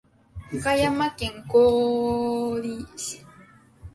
[0.51, 3.23] 岡山県高梁市